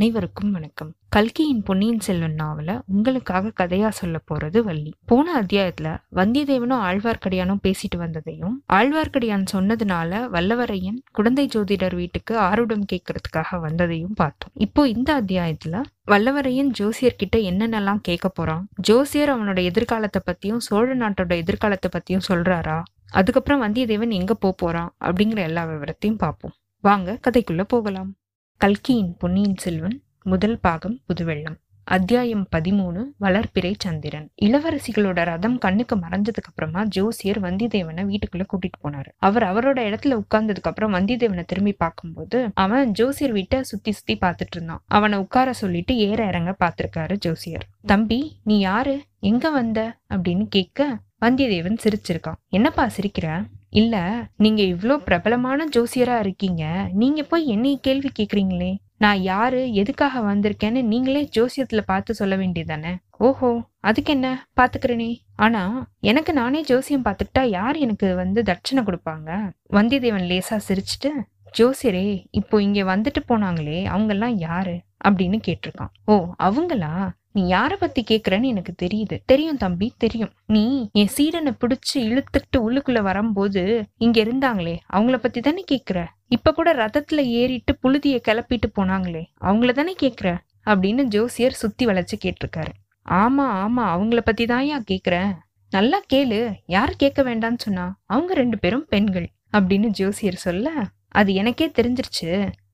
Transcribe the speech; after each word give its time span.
அனைவருக்கும் 0.00 0.50
வணக்கம். 0.50 0.94
கல்கியின் 1.08 1.62
பொன்னியின் 1.62 2.00
செல்வன் 2.00 2.34
நாவல 2.34 2.80
உங்களுக்காக 2.86 3.52
கதையா 3.60 3.88
சொல்ல 3.88 4.20
போறது 4.30 4.62
வள்ளி. 4.62 4.94
போன 5.06 5.42
அத்தியாயத்துல 5.42 5.98
வந்தியத்தேவனும் 6.14 6.80
ஆழ்வார்க்கடியானும் 6.88 7.58
பேசிட்டு 7.62 7.96
வந்ததையும் 7.96 8.54
ஆழ்வார்க்கடியான் 8.72 9.44
சொன்னதுனால 9.52 10.28
வல்லவரையன் 10.32 10.98
குழந்தை 11.12 11.48
ஜோதிடர் 11.54 11.94
வீட்டுக்கு 11.94 12.38
ஆருடம் 12.38 12.84
கேட்கறதுக்காக 12.92 13.46
வந்ததையும் 13.52 14.14
பார்த்தோம். 14.14 14.52
இப்போ 14.54 14.88
இந்த 14.88 15.22
அத்தியாயத்துல 15.22 15.82
வல்லவரையன் 16.10 16.66
ஜோசியர் 16.66 17.16
கிட்ட 17.16 17.38
என்னென்னலாம் 17.38 18.00
கேட்க 18.02 18.28
போறான்? 18.28 18.68
ஜோசியர் 18.74 19.38
அவனோட 19.38 19.62
எதிர்காலத்தை 19.62 20.22
பத்தியும் 20.26 20.56
சோழ 20.56 20.96
நாட்டோட 20.96 21.28
எதிர்காலத்தை 21.28 21.90
பத்தியும் 21.96 22.28
சொல்றாரா? 22.28 22.82
அதுக்கப்புறம் 23.10 23.62
வந்தியத்தேவன் 23.62 24.10
எங்க 24.10 24.34
போறான்? 24.34 24.96
அப்படிங்கிற 25.04 25.36
எல்லா 25.36 25.66
விவரத்தையும் 25.66 26.18
பார்ப்போம். 26.18 26.52
வாங்க 26.80 27.18
கதைக்குள்ள 27.28 27.62
போகலாம். 27.62 28.14
கல்கியின் 28.60 29.16
பொன்னியின் 29.18 29.56
செல்வன் 29.56 30.02
முதல் 30.22 30.58
பாகம் 30.60 31.00
புதுவெள்ளம். 31.06 31.56
அத்தியாயம் 31.84 32.48
பதிமூணு 32.56 33.04
வளர்ப்பிறை 33.20 33.74
சந்திரன். 33.78 34.30
இளவரசிகளோட 34.42 35.24
ரதம் 35.24 35.58
கண்ணுக்கு 35.58 35.96
மறைஞ்சதுக்கு 35.96 36.48
அப்புறமா 36.48 36.84
ஜோசியர் 36.84 37.40
வந்தியத்தேவனை 37.40 38.04
வீட்டுக்குள்ள 38.04 38.46
கூட்டிட்டு 38.52 38.84
போனாரு. 38.84 39.06
அவர் 39.18 39.42
அவரோட 39.42 39.80
இடத்துல 39.80 40.20
உட்கார்ந்ததுக்கு 40.20 40.62
அப்புறம் 40.62 40.94
வந்தியத்தேவனை 40.94 41.44
திரும்பி 41.44 41.72
பார்க்கும்போது 41.72 42.50
அவன் 42.54 42.90
ஜோசியர் 42.90 43.32
வீட்டை 43.32 43.62
சுத்தி 43.62 43.92
சுத்தி 43.92 44.18
பார்த்துட்டு 44.20 44.54
இருந்தான். 44.54 44.82
அவனை 44.86 45.18
உட்கார 45.18 45.52
சொல்லிட்டு 45.52 45.96
ஏற 45.96 46.26
இறங்க 46.26 46.56
பார்த்திருக்காரு 46.64 47.16
ஜோசியர். 47.16 47.66
தம்பி 47.86 48.40
நீ 48.44 48.58
யாரு? 48.58 49.02
எங்க 49.20 49.50
வந்த? 49.50 49.96
அப்படின்னு 50.14 50.46
கேட்க 50.48 50.98
வந்தியத்தேவன் 51.20 51.78
சிரிச்சிருக்கான். 51.82 52.38
என்னப்பா 52.48 52.90
சிரிக்கிற? 52.96 53.44
இல்லை 53.72 54.02
நீங்கள் 54.36 54.70
இவ்வளோ 54.74 54.94
பிரபலமான 54.96 55.66
ஜோசியராக 55.66 56.20
இருக்கீங்க. 56.20 56.62
நீங்கள் 56.92 57.28
போய் 57.28 57.44
என்னை 57.46 57.78
கேள்வி 57.82 58.10
கேட்குறீங்களே 58.18 58.70
நான் 58.96 59.20
யாரு 59.22 59.60
எதுக்காக 59.72 60.20
வந்திருக்கேன்னு 60.20 60.80
நீங்களே 60.82 61.22
ஜோசியத்தில் 61.36 61.88
பார்த்து 61.90 62.14
சொல்ல 62.14 62.36
வேண்டியதானே 62.36 62.92
ஓஹோ 63.18 63.50
அதுக்கு 63.80 64.12
என்ன? 64.12 64.28
பார்த்துக்கிறேனே 64.60 65.10
ஆனால் 65.36 65.76
எனக்கு 66.00 66.32
நானே 66.32 66.60
ஜோசியம் 66.62 67.04
பார்த்துக்கிட்டா 67.04 67.42
யார் 67.48 67.76
எனக்கு 67.76 68.14
வந்து 68.14 68.42
தட்சணை 68.42 68.82
கொடுப்பாங்க? 68.84 69.30
வந்தியத்தேவன் 69.72 70.26
லேசாக 70.26 70.60
சிரிச்சிட்டு 70.68 71.12
ஜோசியரே 71.58 72.26
இப்போ 72.30 72.62
இங்கே 72.62 72.82
வந்துட்டு 72.82 73.22
போனாங்களே 73.28 73.78
அவங்கெல்லாம் 73.84 74.36
யாரு? 74.48 74.76
அப்படின்னு 75.04 75.38
கேட்டிருக்கான். 75.48 75.92
ஓ 76.04 76.14
அவங்களா? 76.38 76.92
நீ 77.32 77.42
யார 77.52 77.72
பத்தி 77.78 78.04
கேக்குறன்னு 78.10 78.44
எனக்கு 78.44 78.72
தெரியுது. 78.82 79.16
தெரியும் 79.24 79.56
தம்பி 79.56 79.92
தெரியும். 79.98 80.32
நீ 80.46 80.90
என் 80.92 81.12
சீடனை 81.16 81.52
பிடிச்சு 81.60 81.98
இழுத்துட்டு 81.98 82.58
உள்ளுக்குள்ள 82.58 83.02
வரும்போது 83.02 83.84
இங்க 83.96 84.24
இருந்தாங்களே 84.24 84.76
அவங்கள 84.92 85.16
பத்தி 85.16 85.40
தானே 85.40 85.64
கேக்குற? 85.72 86.06
இப்ப 86.28 86.52
கூட 86.52 86.74
ரதத்துல 86.74 87.20
ஏறிட்டு 87.40 87.78
புழுதிய 87.78 88.20
கிளப்பிட்டு 88.28 88.68
போனாங்களே 88.78 89.24
அவங்கள 89.40 89.72
தானே 89.72 89.94
கேக்குற? 90.02 90.36
அப்படின்னு 90.66 91.02
ஜோசியர் 91.02 91.52
சுத்தி 91.52 91.86
வளைச்சு 91.86 92.16
கேட்டிருக்காரு. 92.24 92.72
ஆமா 93.08 93.46
ஆமா 93.64 93.84
அவங்கள 93.94 94.20
பத்தி 94.20 94.46
தான் 94.46 94.64
யா 94.64 94.78
கேக்குறேன் 94.90 95.30
நல்லா 95.72 95.98
கேளு 96.12 96.52
யார் 96.66 96.92
கேட்க 96.96 97.22
வேண்டாம்னு 97.22 97.58
சொன்னா 97.58 97.84
அவங்க 98.04 98.34
ரெண்டு 98.34 98.58
பேரும் 98.58 98.86
பெண்கள் 98.88 99.28
அப்படின்னு 99.52 99.86
ஜோசியர் 99.86 100.44
சொல்ல 100.46 100.70
அது 101.08 101.34
எனக்கே 101.34 101.66
தெரிஞ்சிருச்சு. 101.68 102.30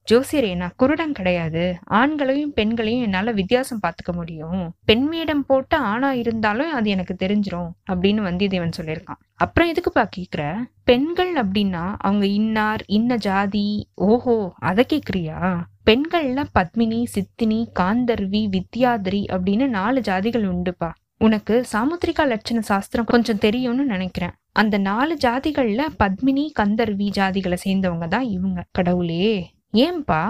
ஜோசியர் 0.07 0.45
என்ன? 0.45 0.73
குருடன் 0.77 1.13
கிடையாது. 1.13 1.77
ஆண்களையும் 1.91 2.53
பெண்களையும் 2.55 3.03
என்னால 3.03 3.33
வித்தியாசம் 3.33 3.81
பார்த்துக்க 3.87 4.13
முடியும். 4.13 4.73
பெண் 4.85 5.07
வேடம் 5.09 5.45
போட்டு 5.47 5.77
ஆணா 5.81 6.11
இருந்தாலும் 6.11 6.73
அது 6.73 6.91
எனக்கு 6.91 7.17
தெரிஞ்சிரும் 7.19 7.71
அப்படின்னு 7.93 8.23
வந்தியத்தேவன் 8.29 8.77
சொல்லியிருக்கான். 8.77 9.23
அப்புறம் 9.35 9.73
எதுக்குப்பா 9.73 10.05
கேக்குற? 10.17 10.57
பெண்கள் 10.85 11.33
அப்படின்னா 11.35 11.95
அவங்க 11.99 12.27
இன்னார் 12.27 12.83
இன்ன 12.87 13.17
ஜாதி 13.17 13.89
ஓஹோ 13.95 14.53
அதை 14.59 14.85
கேக்குறியா? 14.89 15.61
பெண்கள்ல 15.87 16.45
பத்மினி 16.55 17.05
சித்தினி 17.15 17.61
காந்தர்வி 17.81 18.43
வித்யாதிரி 18.51 19.23
அப்படின்னு 19.33 19.69
நாலு 19.69 20.01
ஜாதிகள் 20.01 20.49
உண்டுப்பா. 20.53 20.91
உனக்கு 21.19 21.65
சாமுத்திரிகா 21.73 22.25
லட்சண 22.25 22.59
சாஸ்திரம் 22.59 23.05
கொஞ்சம் 23.05 23.39
தெரியும்னு 23.39 23.85
நினைக்கிறேன். 23.85 24.31
அந்த 24.53 24.79
நாலு 24.79 25.17
ஜாதிகள்ல 25.25 25.83
பத்மினி 25.99 26.51
கந்தர்வி 26.53 27.13
ஜாதிகளை 27.17 27.57
சேர்ந்தவங்க 27.65 28.09
தான் 28.09 28.29
இவங்க. 28.29 28.65
கடவுளே. 28.71 29.55
ஏன்பா? 29.85 30.21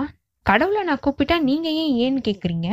கடவுளை 0.47 0.83
நான் 0.89 1.03
கூப்பிட்டா 1.05 1.37
நீங்க 1.49 1.69
ஏன் 1.81 1.95
ஏன்னு 2.05 2.21
கேக்குறீங்க? 2.29 2.69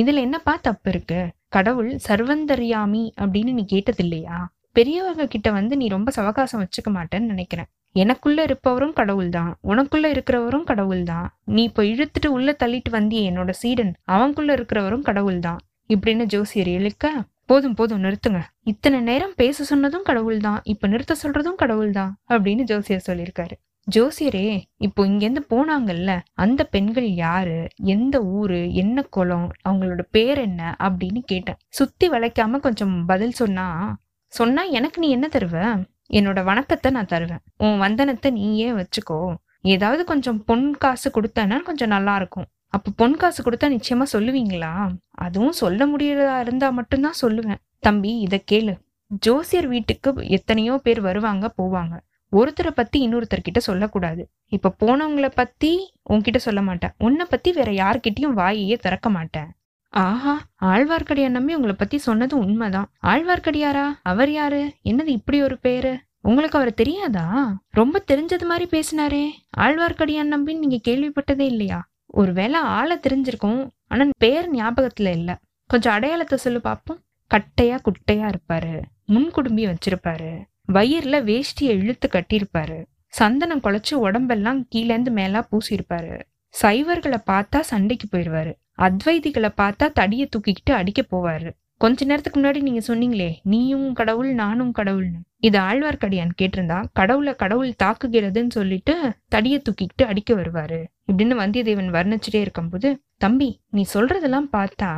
இதுல 0.00 0.22
என்னப்பா 0.26 0.52
தப்பு 0.66 0.88
இருக்கு? 0.92 1.20
கடவுள் 1.56 1.90
சர்வந்தர்யாமி 2.06 3.02
அப்படின்னு 3.20 3.52
நீ 3.58 3.64
கேட்டது 3.74 4.02
இல்லையா 4.04 4.38
பெரியவங்க 4.76 5.24
கிட்ட 5.34 5.48
வந்து 5.58 5.74
நீ 5.80 5.86
ரொம்ப 5.94 6.10
சவகாசம் 6.16 6.62
வச்சுக்க 6.62 6.88
மாட்டேன்னு 6.96 7.32
நினைக்கிறேன். 7.34 7.68
எனக்குள்ள 7.94 8.38
இருப்பவரும் 8.48 8.96
கடவுள் 8.98 9.30
தான் 9.36 9.52
உனக்குள்ள 9.70 10.06
இருக்கிறவரும் 10.14 10.66
கடவுள் 10.70 11.02
தான் 11.12 11.28
நீ 11.54 11.62
இப்போ 11.70 11.84
இழுத்துட்டு 11.92 12.28
உள்ள 12.36 12.56
தள்ளிட்டு 12.62 12.90
வந்திய 12.96 13.30
என்னோட 13.30 13.52
சீடன். 13.62 13.92
அவனுக்குள்ள 14.14 14.52
இருக்கிறவரும் 14.58 15.06
கடவுள் 15.08 15.40
தான் 15.48 15.60
இப்படின்னு 15.94 16.26
ஜோசியர் 16.34 16.72
இழுக்க 16.78 17.06
போதும் 17.50 17.76
போதும் 17.78 18.04
நிறுத்துங்க. 18.06 18.40
இத்தனை 18.72 18.98
நேரம் 19.10 19.34
பேச 19.42 19.64
சொன்னதும் 19.70 20.06
கடவுள் 20.10 20.40
தான் 20.48 20.60
இப்ப 20.72 20.88
நிறுத்த 20.94 21.16
சொல்றதும் 21.22 21.60
கடவுள் 21.62 21.92
தான் 22.00 22.12
அப்படின்னு 22.32 22.64
ஜோசியர் 22.72 23.06
சொல்லியிருக்காரு. 23.08 23.56
ஜோசியரே 23.94 24.62
இப்போ 24.76 25.06
இங்கேருந்து 25.06 25.42
போனாங்கல்ல 25.50 26.20
அந்த 26.34 26.64
பெண்கள் 26.64 27.08
யாரு? 27.14 27.68
எந்த 27.76 28.22
ஊரு? 28.24 28.74
என்ன 28.74 29.02
குளம்? 29.02 29.52
அவங்களோட 29.68 30.00
பேர் 30.10 30.38
என்ன? 30.38 30.76
அப்படின்னு 30.78 31.18
கேட்டேன். 31.18 31.58
சுத்தி 31.68 32.10
வளைக்காம 32.10 32.60
கொஞ்சம் 32.60 33.06
பதில் 33.06 33.30
சொன்னா 33.30 33.96
சொன்னா 34.32 34.62
எனக்கு 34.62 35.00
நீ 35.00 35.10
என்ன 35.10 35.28
தருவ? 35.32 35.84
என்னோட 36.12 36.44
வணக்கத்தை 36.44 36.92
நான் 36.92 37.06
தருவேன். 37.06 37.38
உன் 37.58 37.80
வந்தனத்தை 37.80 38.30
நீயே 38.30 38.72
வச்சுக்கோ. 38.72 39.34
ஏதாவது 39.60 40.04
கொஞ்சம் 40.04 40.44
பொன் 40.44 40.76
காசு 40.76 41.10
கொடுத்தேன்னா 41.10 41.62
கொஞ்சம் 41.62 41.88
நல்லா 41.88 42.16
இருக்கும். 42.16 42.46
அப்ப 42.68 42.90
பொன் 42.96 43.16
காசு 43.16 43.42
கொடுத்தா 43.42 43.64
நிச்சயமா 43.64 44.06
சொல்லுவீங்களா? 44.12 44.88
அதுவும் 45.10 45.52
சொல்ல 45.52 45.86
முடியறதா 45.86 46.40
இருந்தா 46.40 46.70
மட்டும்தான் 46.70 47.20
சொல்லுவேன். 47.22 47.56
தம்பி 47.78 48.18
இத 48.18 48.42
கேளு. 48.52 48.74
ஜோசியர் 49.06 49.66
வீட்டுக்கு 49.66 50.14
எத்தனையோ 50.28 50.76
பேர் 50.76 51.00
வருவாங்க 51.00 51.54
போவாங்க. 51.62 51.94
ஒருத்தரை 52.32 52.70
பத்தி 52.74 53.08
இன்னொருத்தர்கிட்ட 53.08 53.58
சொல்லக்கூடாது. 53.58 54.28
இப்ப 54.46 54.74
போனவங்கள 54.80 55.30
பத்தி 55.34 55.92
உன்கிட்ட 56.10 56.36
சொல்ல 56.36 56.62
மாட்டேன். 56.62 56.90
உன்னை 56.98 57.26
பத்தி 57.30 57.52
வேற 57.52 57.72
யார்கிட்டயும் 57.72 58.34
வாயையே 58.36 58.78
திறக்க 58.78 59.10
மாட்டேன். 59.10 59.46
ஆஹா 59.90 60.42
ஆழ்வார்க்கடியார் 60.62 61.28
நம்பி 61.28 61.54
உங்களை 61.54 61.76
பத்தி 61.78 61.98
சொன்னது 61.98 62.38
உண்மைதான். 62.38 62.90
ஆழ்வார்க்கடியாரா? 63.02 63.84
அவர் 64.02 64.32
யாரு? 64.32 64.72
என்னது 64.84 65.06
இப்படி 65.06 65.42
ஒரு 65.42 65.58
பேரு? 65.58 65.98
உங்களுக்கு 66.22 66.58
அவர் 66.58 66.74
தெரியாதா? 66.74 67.56
ரொம்ப 67.68 68.04
தெரிஞ்சது 68.12 68.44
மாதிரி 68.44 68.78
பேசினாரே. 68.78 69.28
ஆழ்வார்க்கடியான் 69.60 70.32
நம்பின்னு 70.34 70.58
நீங்க 70.58 70.78
கேள்விப்பட்டதே 70.88 71.40
இல்லையா? 71.40 71.88
ஒருவேளை 72.06 72.60
ஆளை 72.60 72.96
தெரிஞ்சிருக்கும் 72.96 73.68
ஆனா 73.86 74.08
பேர் 74.18 74.54
ஞாபகத்துல 74.54 75.10
இல்ல. 75.10 75.38
கொஞ்சம் 75.66 75.92
அடையாளத்தை 75.92 76.38
சொல்லு 76.38 76.60
பார்ப்போம் 76.60 77.00
கட்டையா 77.34 77.78
குட்டையா 77.80 78.30
இருப்பாரு. 78.30 78.82
முன்குடும்பி 79.08 79.74
வச்சிருப்பாரு. 79.74 80.42
வயிறுல 80.68 81.16
வேஷ்டியை 81.28 81.74
இழுத்து 81.82 82.08
கட்டியிருப்பாரு. 82.12 82.78
சந்தனம் 83.14 83.62
குழைச்சு 83.64 83.94
உடம்பெல்லாம் 84.06 84.60
கீழேந்து 84.72 85.10
மேலா 85.18 85.40
பூசியிருப்பாரு. 85.50 86.16
சைவர்களை 86.54 87.18
பார்த்தா 87.30 87.60
சண்டைக்கு 87.70 88.06
போயிடுவாரு 88.12 88.52
அத்வைதிகளை 88.86 89.50
பார்த்தா 89.60 89.86
தடியை 89.92 90.26
தூக்கிக்கிட்டு 90.34 90.72
அடிக்க 90.80 91.00
போவாரு. 91.12 91.50
கொஞ்ச 91.82 92.04
நேரத்துக்கு 92.04 92.38
முன்னாடி 92.40 92.60
நீங்க 92.66 92.80
சொன்னீங்களே 92.86 93.28
நீயும் 93.52 93.88
கடவுள் 93.92 94.30
நானும் 94.32 94.72
கடவுள்னு. 94.78 95.18
இது 95.46 95.58
ஆழ்வார்க்கடியான் 95.58 96.32
கேட்டிருந்தா 96.40 96.78
கடவுளை 96.92 97.32
கடவுள் 97.42 97.72
தாக்குகிறதுன்னு 97.82 98.52
சொல்லிட்டு 98.58 98.94
தடியை 99.28 99.58
தூக்கிக்கிட்டு 99.62 100.06
அடிக்க 100.10 100.34
வருவாரு. 100.34 100.80
இப்படின்னு 101.10 101.36
வந்தியத்தேவன் 101.42 101.94
வர்ணிச்சுட்டே 101.98 102.40
இருக்கும்போது 102.46 102.90
தம்பி 103.24 103.48
நீ 103.76 103.84
சொல்றதெல்லாம் 103.94 104.48
பார்த்தா 104.56 104.90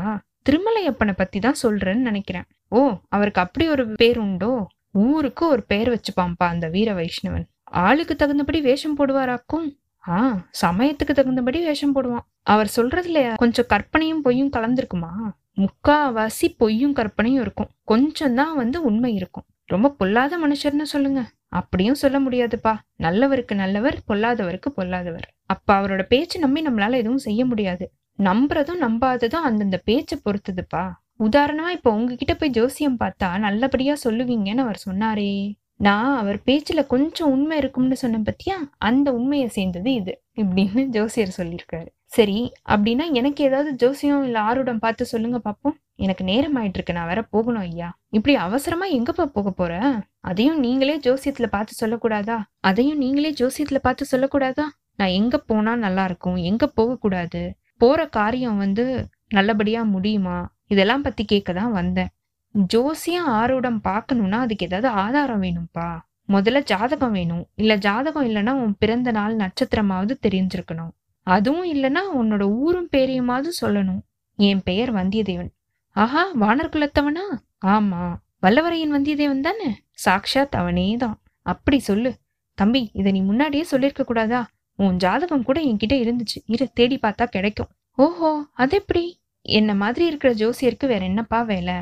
திருமலையப்பனை 0.49 1.15
பத்தி 1.17 1.39
தான் 1.39 1.61
சொல்றேன்னு 1.63 2.09
நினைக்கிறேன். 2.11 2.47
ஓ 2.69 2.81
அவருக்கு 3.09 3.41
அப்படி 3.41 3.65
ஒரு 3.69 3.85
பேர் 4.03 4.19
உண்டோ? 4.19 4.53
ஊருக்கு 4.93 5.49
ஒரு 5.49 5.63
பெயர் 5.63 5.89
வச்சுப்பான்ப்பா 5.89 6.47
அந்த 6.55 6.69
வீர 6.69 6.93
வைஷ்ணவன். 6.93 7.45
ஆளுக்கு 7.65 8.17
தகுந்தபடி 8.17 8.61
வேஷம் 8.61 8.99
போடுவாராக்கும்? 8.99 9.79
ஆ 10.09 10.47
சமயத்துக்கு 10.63 11.13
தகுந்தபடி 11.13 11.65
வேஷம் 11.65 11.95
போடுவான். 11.95 12.27
அவர் 12.43 12.73
சொல்றதுல 12.77 13.37
கொஞ்சம் 13.37 13.65
கற்பனையும் 13.69 14.23
பொய்யும் 14.23 14.51
கலந்துருக்குமா? 14.51 15.11
முக்காவாசி 15.57 16.55
பொய்யும் 16.57 16.93
கற்பனையும் 16.93 17.43
இருக்கும். 17.43 17.69
கொஞ்சம் 17.85 18.35
தான் 18.35 18.57
வந்து 18.57 18.83
உண்மை 18.83 19.15
இருக்கும். 19.15 19.45
ரொம்ப 19.67 19.91
பொல்லாத 19.91 20.39
மனுஷர்னு 20.39 20.83
சொல்லுங்க. 20.83 21.31
அப்படியும் 21.49 21.95
சொல்ல 21.95 22.21
முடியாதுப்பா. 22.21 22.77
நல்லவருக்கு 23.03 23.55
நல்லவர் 23.55 23.99
பொல்லாதவருக்கு 24.09 24.69
பொல்லாதவர். 24.75 25.35
அப்ப 25.47 25.81
அவரோட 25.81 26.03
பேச்சு 26.03 26.39
நம்பி 26.39 26.67
நம்மளால 26.67 26.93
எதுவும் 26.93 27.19
செய்ய 27.19 27.45
முடியாது. 27.45 27.93
நம்புறதும் 28.19 28.81
நம்பாததும் 28.81 29.45
அந்தந்த 29.45 29.81
பேச்சை 29.85 30.21
பொறுத்ததுப்பா. 30.25 30.91
உதாரணமா 31.21 31.71
இப்போ 31.77 31.91
உங்ககிட்ட 31.91 32.35
போய் 32.35 32.51
ஜோசியம் 32.51 32.99
பார்த்தா 33.01 33.39
நல்லபடியா 33.39 33.95
சொல்லுவீங்கன்னு 34.05 34.63
அவர் 34.67 34.85
சொன்னாரே. 34.87 35.33
நான் 35.77 36.17
அவர் 36.17 36.39
பேச்சில் 36.43 36.87
கொஞ்சம் 36.87 37.31
உண்மை 37.31 37.57
இருக்கும்னு 37.59 37.97
சொன்ன 37.97 38.19
பத்தியா? 38.19 38.57
அந்த 38.79 39.09
உண்மையை 39.13 39.49
சேர்ந்தது 39.49 39.91
இது 39.93 40.13
இப்படின்னு 40.37 40.83
ஜோசியர் 40.87 41.37
சொல்லியிருக்காரு. 41.37 41.89
சரி 42.17 42.39
அப்படின்னா 42.69 43.05
எனக்கு 43.13 43.45
ஏதாவது 43.45 43.71
ஜோசியம் 43.75 44.25
இல்லை 44.25 44.41
ஆர்வடம் 44.41 44.79
பார்த்து 44.79 45.05
சொல்லுங்க 45.07 45.39
பார்ப்போம் 45.39 45.77
எனக்கு 45.97 46.25
நேரம் 46.25 46.57
ஆயிட்டு 46.57 46.79
இருக்கு 46.79 46.93
நான் 46.93 47.07
வேற 47.07 47.23
போகணும் 47.23 47.63
ஐயா. 47.63 47.89
இப்படி 48.11 48.35
அவசரமா 48.37 48.87
எங்கப்பா 48.89 49.27
போக 49.37 49.51
போற? 49.51 49.73
அதையும் 50.21 50.59
நீங்களே 50.59 50.97
ஜோசியத்துல 50.99 51.47
பார்த்து 51.47 51.75
சொல்லக்கூடாதா? 51.83 52.39
அதையும் 52.61 52.99
நீங்களே 52.99 53.33
ஜோசியத்துல 53.33 53.81
பார்த்து 53.83 54.07
சொல்லக்கூடாதா? 54.13 54.67
நான் 54.97 55.17
எங்க 55.21 55.39
போனா 55.39 55.75
நல்லா 55.77 56.05
இருக்கும்? 56.05 56.37
எங்க 56.51 56.67
போக 56.67 56.97
கூடாது 56.97 57.43
போற 57.77 58.01
காரியம் 58.09 58.59
வந்து 58.59 58.87
நல்லபடியா 59.29 59.83
முடியுமா? 59.83 60.39
இதெல்லாம் 60.71 61.03
பத்தி 61.03 61.25
கேட்க 61.25 61.53
தான் 61.53 61.73
வந்தேன். 61.73 62.11
ஜோசியம் 62.53 63.27
ஆரோடம் 63.27 63.81
பார்க்கணும்னா 63.89 64.39
அதுக்கு 64.39 64.67
ஏதாவது 64.67 64.89
ஆதாரம் 64.89 65.43
வேணும்ப்பா 65.43 65.89
முதல்ல 66.29 66.63
ஜாதகம் 66.63 67.13
வேணும். 67.13 67.45
இல்ல 67.55 67.77
ஜாதகம் 67.77 68.27
இல்லைன்னா 68.29 68.51
உன் 68.51 68.75
பிறந்த 68.79 69.11
நாள் 69.11 69.37
நட்சத்திரமாவது 69.37 70.15
தெரிஞ்சிருக்கணும். 70.27 70.93
அதுவும் 71.23 71.67
இல்லைன்னா 71.75 72.03
உன்னோட 72.21 72.43
ஊரும் 72.43 72.89
பேரையுமாவது 72.97 73.51
சொல்லணும். 73.63 74.03
என் 74.39 74.63
பெயர் 74.63 74.95
வந்தியத்தேவன். 74.95 75.51
ஆஹா 75.97 76.23
வானர் 76.41 76.73
குலத்தவனா? 76.75 77.25
ஆமா. 77.67 78.03
வல்லவரையன் 78.43 78.95
வந்தியத்தேவன் 78.97 79.41
தானே? 79.41 79.71
சாக்ஷாத் 80.05 80.57
அவனே 80.57 80.97
தான் 80.97 81.17
அப்படி 81.47 81.79
சொல்லு. 81.79 82.13
தம்பி 82.59 82.91
இதை 82.93 83.13
நீ 83.13 83.21
முன்னாடியே 83.21 83.65
சொல்லியிருக்க 83.65 84.05
கூடாதா? 84.05 84.41
உன் 84.79 84.97
ஜாதகம் 84.97 85.43
கூட 85.43 85.59
என்கிட்ட 85.61 85.97
இருந்துச்சு. 86.05 86.39
இரு 86.47 86.67
தேடி 86.73 86.99
பார்த்தா 87.03 87.25
கிடைக்கும். 87.25 87.71
ஓஹோ 87.99 88.31
அது 88.53 88.75
எப்படி 88.77 89.20
என்ன 89.43 89.75
மாதிரி 89.75 90.07
இருக்கிற 90.07 90.35
ஜோசியருக்கு 90.35 90.87
வேற 90.87 91.05
என்னப்பா 91.05 91.43
வேலை? 91.43 91.75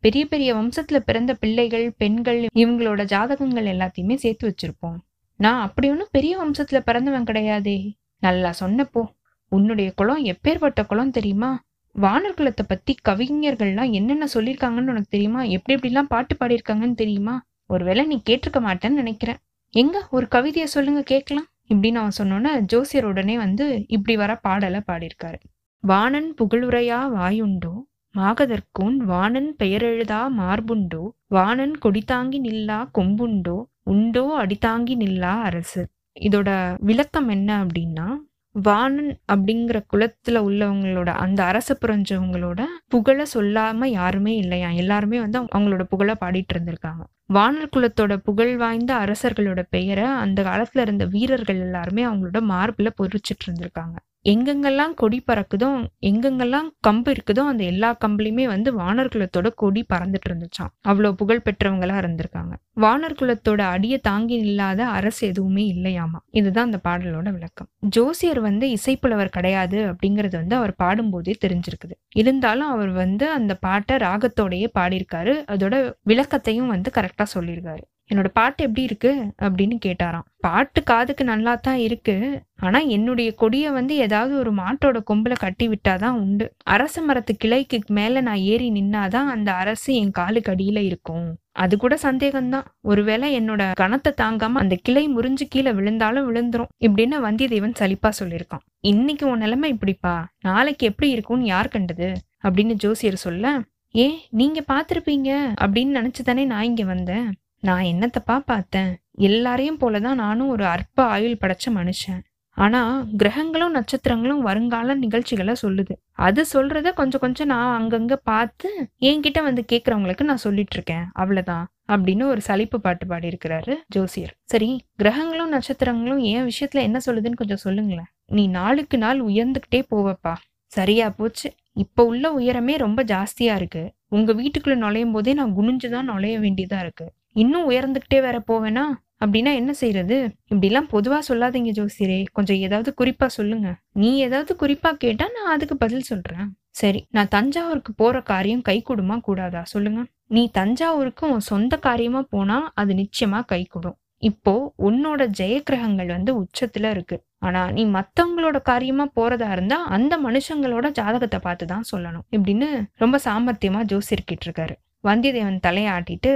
பெரிய 0.00 0.26
பெரிய 0.26 0.54
வம்சத்துல 0.54 0.96
பிறந்த 0.96 1.34
பிள்ளைகள் 1.34 1.94
பெண்கள் 1.96 2.46
இவங்களோட 2.54 3.04
ஜாதகங்கள் 3.04 3.66
எல்லாத்தையுமே 3.66 4.14
சேர்த்து 4.14 4.54
வச்சிருப்போம். 4.54 4.96
நான் 5.36 5.60
அப்படி 5.60 5.90
ஒன்றும் 5.90 6.08
பெரிய 6.10 6.38
வம்சத்துல 6.38 6.78
பிறந்தவன் 6.78 7.24
கிடையாதே. 7.24 7.92
நல்லா 8.18 8.54
சொன்னப்போ 8.60 9.02
உன்னுடைய 9.48 9.92
குளம் 9.96 10.24
எப்பேற்பட்ட 10.24 10.86
குலம் 10.86 11.10
தெரியுமா? 11.10 11.62
வானர் 12.00 12.34
குலத்தை 12.36 12.64
பத்தி 12.68 12.94
கவிஞர்கள்லாம் 13.08 13.90
என்னென்ன 13.90 14.26
சொல்லியிருக்காங்கன்னு 14.34 14.90
உனக்கு 14.90 15.06
தெரியுமா? 15.08 15.42
எப்படி 15.42 15.78
எப்படிலாம் 15.78 16.02
பாட்டு 16.02 16.36
பாடியிருக்காங்கன்னு 16.40 16.94
தெரியுமா? 16.94 17.46
ஒருவேளை 17.66 18.04
நீ 18.04 18.22
கேட்டிருக்க 18.30 18.60
மாட்டேன்னு 18.60 19.00
நினைக்கிறேன். 19.02 19.36
எங்க? 19.70 20.08
ஒரு 20.10 20.28
கவிதையை 20.28 20.66
சொல்லுங்க 20.66 21.02
கேட்கலாம். 21.02 21.46
இப்படின்னு 21.68 21.94
அவன் 21.94 22.10
சொன்னோன்னே 22.18 22.58
ஜோசியர் 22.60 23.04
உடனே 23.04 23.36
வந்து 23.36 23.84
இப்படி 23.86 24.16
வர 24.16 24.36
பாடலை 24.36 24.80
பாடியிருக்காரு. 24.86 25.40
வாணன் 25.84 26.34
புகழுரையா 26.38 26.98
வாயுண்டோ? 27.16 27.72
மாகதற்கோன் 28.14 28.96
வாணன் 28.96 29.56
பெயரெழுதா 29.62 30.18
மார்புண்டோ? 30.38 31.10
வாணன் 31.26 31.74
கொடிதாங்கி 31.84 32.38
நில்லா 32.38 32.90
கொம்புண்டோ? 32.98 33.64
உண்டோ 33.82 34.24
அடிதாங்கி 34.38 34.94
நில்லா 34.94 35.42
அரசு. 35.42 35.82
இதோட 36.20 36.50
விளக்கம் 36.80 37.28
என்ன 37.28 37.64
அப்படின்னா 37.64 38.08
வாணன் 38.54 39.18
அப்படிங்கிற 39.32 39.78
குலத்துல 39.92 40.38
உள்ளவங்களோட 40.46 41.08
அந்த 41.08 41.44
அரசு 41.44 41.78
புரிஞ்சவங்களோட 41.80 42.60
புகழ 42.88 43.26
சொல்லாம 43.34 43.86
யாருமே 43.86 44.36
இல்லையா? 44.36 44.70
எல்லாருமே 44.70 45.20
வந்து 45.20 45.42
அவங்களோட 45.42 45.82
புகழ 45.82 46.16
பாடிட்டு 46.20 46.54
இருந்திருக்காங்க. 46.54 47.02
வானர் 47.34 47.72
குலத்தோட 47.76 48.16
புகழ் 48.16 48.56
வாய்ந்த 48.56 48.94
அரசர்களோட 48.94 49.62
பெயரை 49.70 50.04
அந்த 50.04 50.42
காலத்துல 50.42 50.80
இருந்த 50.80 51.04
வீரர்கள் 51.04 51.60
எல்லாருமே 51.60 52.04
அவங்களோட 52.04 52.40
மார்பில் 52.40 52.96
பொறிச்சிட்டு 53.02 53.44
இருந்திருக்காங்க. 53.46 53.96
எங்கெங்கெல்லாம் 54.24 54.94
கொடி 54.94 55.22
பறக்குதோ 55.26 55.68
எங்கெங்கெல்லாம் 56.00 56.66
கம்பு 56.86 57.10
இருக்குதோ 57.14 57.42
அந்த 57.44 57.64
எல்லா 57.64 57.96
கம்புலையுமே 58.04 58.44
வந்து 58.46 58.70
வானர் 58.78 59.10
குலத்தோட 59.14 59.48
கொடி 59.54 59.86
பறந்துட்டு 59.92 60.28
இருந்துச்சாம். 60.30 60.70
அவ்வளோ 60.88 61.12
புகழ் 61.12 61.42
பெற்றவங்களா 61.44 61.96
இருந்திருக்காங்க. 62.02 62.52
வானர் 62.80 63.16
குலத்தோட 63.20 63.60
அடியை 63.74 63.98
தாங்கி 63.98 64.34
இல்லாத 64.34 64.86
அரசு 64.86 65.26
எதுவுமே 65.26 65.64
இல்லையாமா 65.74 66.18
இதுதான் 66.30 66.64
அந்த 66.64 66.80
பாடலோட 66.88 67.32
விளக்கம். 67.32 67.68
ஜோசியர் 67.88 68.40
வந்து 68.40 68.68
இசைப்புலவர் 68.70 69.28
கிடையாது 69.28 69.78
அப்படிங்கறது 69.92 70.36
வந்து 70.36 70.56
அவர் 70.56 70.74
பாடும்போதே 70.82 71.34
தெரிஞ்சிருக்குது. 71.46 71.96
இருந்தாலும் 72.16 72.68
அவர் 72.68 72.90
வந்து 72.90 73.30
அந்த 73.30 73.54
பாட்டை 73.54 73.96
ராகத்தோடையே 73.96 74.68
பாடியிருக்காரு. 74.78 75.34
அதோட 75.54 75.94
விளக்கத்தையும் 76.02 76.66
வந்து 76.66 76.90
கரெக்டா 76.94 77.26
சொல்லியிருக்காரு. 77.34 77.82
என்னோட 78.12 78.28
பாட்டு 78.28 78.64
எப்படி 78.64 78.82
இருக்கு? 78.82 79.32
அப்படின்னு 79.42 79.78
கேட்டாராம். 79.86 80.22
பாட்டு 80.36 80.82
காதுக்கு 80.82 81.24
நல்லா 81.24 81.54
தான் 81.54 81.76
இருக்கு. 81.76 82.40
ஆனா 82.56 82.78
என்னுடைய 82.78 83.32
கொடியை 83.32 83.70
வந்து 83.70 83.96
ஏதாவது 83.96 84.38
ஒரு 84.38 84.54
மாட்டோட 84.54 85.02
கொம்புல 85.10 85.32
கட்டி 85.38 85.68
விட்டாதான் 85.68 86.08
உண்டு. 86.08 86.52
அரச 86.62 87.02
மரத்து 87.02 87.36
கிளைக்கு 87.44 87.80
மேல 87.86 88.20
நான் 88.20 88.36
ஏறி 88.36 88.70
நின்னாதான் 88.70 89.26
அந்த 89.26 89.52
அரசு 89.52 89.94
என் 89.94 90.10
காலுக்கு 90.10 90.52
அடியில 90.52 90.78
இருக்கும். 90.78 91.36
அது 91.52 91.76
கூட 91.76 91.98
சந்தேகம்தான். 92.02 92.64
ஒருவேளை 92.80 93.40
என்னோட 93.40 93.70
கணத்தை 93.80 94.12
தாங்காம 94.20 94.52
அந்த 94.52 94.76
கிளை 94.82 95.08
முறிஞ்சு 95.08 95.46
கீழே 95.48 95.72
விழுந்தாலும் 95.72 96.34
விழுந்துரும். 96.34 96.68
இப்படின்னு 96.84 97.18
வந்தியத்தேவன் 97.22 97.74
சலிப்பா 97.78 98.10
சொல்லியிருக்கான். 98.22 98.66
இன்னைக்கு 98.80 99.28
உன் 99.28 99.38
நிலைமை 99.38 99.74
இப்படிப்பா? 99.74 100.24
நாளைக்கு 100.40 100.86
எப்படி 100.86 101.10
இருக்கும்னு 101.10 101.44
யார் 101.44 101.68
கண்டது? 101.68 102.12
அப்படின்னு 102.42 102.72
ஜோசியர் 102.72 103.16
சொல்ல 103.16 103.60
ஏன் 103.90 104.18
நீங்க 104.30 104.64
பாத்திருப்பீங்க 104.68 105.30
அப்படின்னு 105.60 105.96
நினைச்சுதானே 105.98 106.46
நான் 106.46 106.64
இங்க 106.64 106.84
வந்தேன். 106.84 107.32
நான் 107.60 107.82
என்னத்தப்பா 107.82 108.38
பார்த்தேன் 108.38 108.96
எல்லாரையும் 109.12 109.78
போலதான் 109.78 110.14
நானும் 110.14 110.48
ஒரு 110.48 110.64
அற்ப 110.64 111.04
ஆயுள் 111.04 111.36
படைச்ச 111.40 111.68
மனுஷன். 111.70 112.20
ஆனா 112.56 113.06
கிரகங்களும் 113.16 113.74
நட்சத்திரங்களும் 113.74 114.38
வருங்கால 114.38 114.94
நிகழ்ச்சிகளை 114.94 115.54
சொல்லுது. 115.62 115.94
அது 116.12 116.46
சொல்றத 116.52 116.92
கொஞ்சம் 116.92 117.20
கொஞ்சம் 117.20 117.46
நான் 117.46 117.82
அங்கங்க 117.82 118.12
பார்த்து 118.12 118.88
என்கிட்ட 119.00 119.42
வந்து 119.42 119.64
கேக்குறவங்களுக்கு 119.72 120.22
நான் 120.22 120.36
சொல்லிட்டு 120.36 120.72
இருக்கேன் 120.72 121.04
அவ்வளவுதான் 121.12 121.66
அப்படின்னு 121.92 122.22
ஒரு 122.22 122.40
சலிப்பு 122.40 122.80
பாட்டு 122.80 123.06
பாடி 123.06 123.28
இருக்கிறாரு 123.28 123.74
ஜோசியர். 123.86 124.34
சரி 124.44 124.84
கிரகங்களும் 124.96 125.52
நட்சத்திரங்களும் 125.52 126.20
என் 126.20 126.46
விஷயத்துல 126.46 126.80
என்ன 126.80 127.00
சொல்லுதுன்னு 127.06 127.34
கொஞ்சம் 127.34 127.56
சொல்லுங்களேன். 127.56 128.10
நீ 128.26 128.46
நாளுக்கு 128.46 128.98
நாள் 128.98 129.24
உயர்ந்துகிட்டே 129.24 129.82
போவப்பா. 129.90 130.34
சரியா 130.66 131.10
போச்சு. 131.10 131.52
இப்ப 131.72 132.04
உள்ள 132.04 132.38
உயரமே 132.38 132.76
ரொம்ப 132.76 133.04
ஜாஸ்தியா 133.04 133.54
இருக்கு. 133.54 133.92
உங்க 134.08 134.34
வீட்டுக்குள்ள 134.34 134.74
நுழையும் 134.74 135.12
போதே 135.12 135.32
நான் 135.32 135.56
குனிஞ்சுதான் 135.56 136.02
நுழைய 136.02 136.40
வேண்டியதா 136.40 136.78
இருக்கு. 136.78 137.12
இன்னும் 137.36 137.70
உயர்ந்துகிட்டே 137.70 138.20
வேற 138.20 138.38
போவேனா? 138.50 138.84
அப்படின்னா 139.24 139.54
என்ன 139.54 139.72
செய்யறது 139.72 140.16
இப்படிலாம் 140.48 140.88
பொதுவா 140.92 141.18
சொல்லாதீங்க 141.28 141.70
ஜோசியரே. 141.70 142.24
கொஞ்சம் 142.32 142.56
ஏதாவது 142.56 142.94
குறிப்பா 143.00 143.26
சொல்லுங்க. 143.26 143.68
நீ 143.92 144.16
ஏதாவது 144.16 144.56
குறிப்பா 144.62 144.92
கேட்டா 144.92 145.26
நான் 145.34 145.52
அதுக்கு 145.52 145.76
பதில் 145.76 146.00
சொல்றேன். 146.00 146.46
சரி 146.70 147.06
நான் 147.10 147.28
தஞ்சாவூருக்கு 147.28 147.92
போற 147.92 148.20
காரியம் 148.20 148.62
கை 148.62 148.82
கூடுமா 148.88 149.20
கூடாதா? 149.20 149.62
சொல்லுங்க. 149.62 150.04
நீ 150.26 150.50
தஞ்சாவூருக்கு 150.52 151.24
உன் 151.30 151.40
சொந்த 151.40 151.76
காரியமா 151.76 152.22
போனா 152.30 152.72
அது 152.74 152.94
நிச்சயமா 152.94 153.40
கை 153.44 153.64
கூடும் 153.64 153.96
இப்போ 154.22 154.74
உன்னோட 154.78 155.22
ஜெயக்கிரகங்கள் 155.38 156.06
வந்து 156.06 156.32
உச்சத்துல 156.42 156.90
இருக்கு. 156.90 157.16
ஆனா 157.38 157.70
நீ 157.70 157.84
மத்தவங்களோட 157.86 158.62
காரியமா 158.62 159.06
போறதா 159.16 159.50
இருந்தா 159.50 159.84
அந்த 159.84 160.14
மனுஷங்களோட 160.18 160.86
ஜாதகத்தை 160.90 161.38
பார்த்து 161.38 161.66
தான் 161.66 161.88
சொல்லணும். 161.92 162.24
இப்படின்னு 162.30 162.68
ரொம்ப 162.96 163.18
சாமர்த்தியமா 163.24 163.82
ஜோசியர்கிட்டு 163.92 164.46
இருக்காரு. 164.48 164.74
வந்தியத்தேவன் 165.04 165.60
தலையாட்டிட்டு 165.66 166.32